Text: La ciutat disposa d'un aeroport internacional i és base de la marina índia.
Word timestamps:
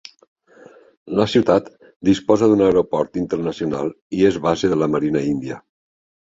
La 1.19 1.27
ciutat 1.33 1.67
disposa 2.09 2.49
d'un 2.53 2.65
aeroport 2.69 3.21
internacional 3.27 3.95
i 4.21 4.27
és 4.33 4.43
base 4.49 4.75
de 4.75 4.83
la 4.87 4.93
marina 4.99 5.27
índia. 5.37 5.63